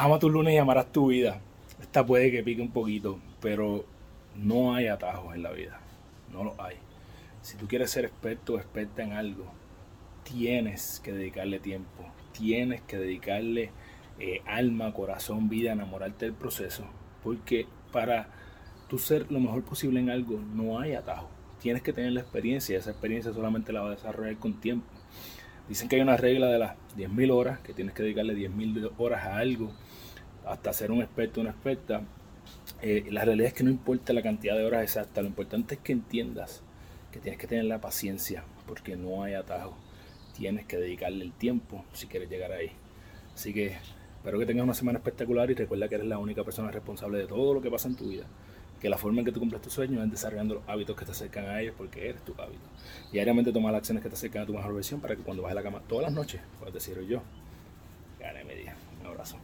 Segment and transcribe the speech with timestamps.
[0.00, 1.42] ama tu lunes y amarás tu vida.
[1.78, 3.84] Esta puede que pique un poquito, pero
[4.34, 5.78] no hay atajos en la vida.
[6.32, 6.76] No lo hay.
[7.42, 9.44] Si tú quieres ser experto o experta en algo,
[10.22, 12.06] tienes que dedicarle tiempo.
[12.32, 13.72] Tienes que dedicarle
[14.18, 16.84] eh, alma, corazón, vida, enamorarte del proceso.
[17.22, 18.28] Porque para
[18.88, 21.28] tú ser lo mejor posible en algo, no hay atajo.
[21.60, 24.88] Tienes que tener la experiencia y esa experiencia solamente la va a desarrollar con tiempo.
[25.70, 29.24] Dicen que hay una regla de las 10.000 horas, que tienes que dedicarle 10.000 horas
[29.24, 29.70] a algo,
[30.44, 32.02] hasta ser un experto o una experta.
[32.82, 35.80] Eh, la realidad es que no importa la cantidad de horas exactas, lo importante es
[35.80, 36.64] que entiendas
[37.12, 39.76] que tienes que tener la paciencia, porque no hay atajo.
[40.36, 42.72] Tienes que dedicarle el tiempo si quieres llegar ahí.
[43.32, 43.76] Así que
[44.16, 47.28] espero que tengas una semana espectacular y recuerda que eres la única persona responsable de
[47.28, 48.26] todo lo que pasa en tu vida
[48.80, 51.10] que la forma en que tú cumples tus sueños es desarrollando los hábitos que te
[51.12, 52.66] acercan a ellos porque eres tu hábito.
[53.12, 55.56] Diariamente toma las acciones que te acercan a tu mejor versión para que cuando bajes
[55.56, 57.22] la cama todas las noches puedas decir yo,
[58.18, 58.74] gané mi día.
[59.00, 59.36] Un abrazo.